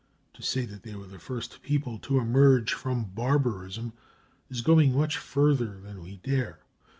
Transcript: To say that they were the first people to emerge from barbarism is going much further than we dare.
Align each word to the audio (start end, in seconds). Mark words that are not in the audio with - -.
To 0.33 0.41
say 0.41 0.65
that 0.65 0.81
they 0.81 0.95
were 0.95 1.05
the 1.05 1.19
first 1.19 1.61
people 1.61 1.99
to 1.99 2.17
emerge 2.17 2.73
from 2.73 3.11
barbarism 3.13 3.93
is 4.49 4.61
going 4.63 4.97
much 4.97 5.19
further 5.19 5.79
than 5.79 6.01
we 6.01 6.15
dare. 6.23 6.57